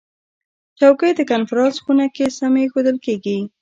چوکۍ 0.79 1.11
د 1.15 1.21
کنفرانس 1.31 1.75
خونه 1.83 2.05
کې 2.15 2.25
سمې 2.39 2.61
ایښودل 2.63 2.97
کېږي. 3.05 3.37